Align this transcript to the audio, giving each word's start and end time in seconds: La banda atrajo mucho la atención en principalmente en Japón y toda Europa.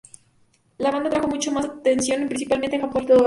La 0.79 0.89
banda 0.89 1.09
atrajo 1.09 1.27
mucho 1.27 1.51
la 1.51 1.59
atención 1.59 2.23
en 2.23 2.27
principalmente 2.29 2.75
en 2.75 2.81
Japón 2.81 3.03
y 3.03 3.05
toda 3.05 3.17
Europa. 3.17 3.19